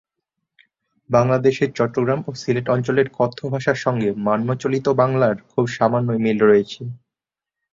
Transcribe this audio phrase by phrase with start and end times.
[1.09, 6.81] বাংলাদেশের চট্টগ্রাম ও সিলেট অঞ্চলের কথ্য ভাষার সঙ্গে মান্য চলিত বাংলার খুব সামান্যই মিল রয়েছে।